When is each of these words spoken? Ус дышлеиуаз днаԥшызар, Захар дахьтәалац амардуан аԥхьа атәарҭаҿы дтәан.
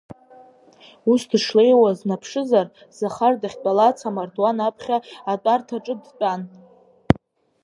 Ус 1.11 1.21
дышлеиуаз 1.29 1.99
днаԥшызар, 2.03 2.67
Захар 2.99 3.33
дахьтәалац 3.41 3.99
амардуан 4.09 4.57
аԥхьа 4.67 4.97
атәарҭаҿы 5.31 5.95
дтәан. 6.03 6.41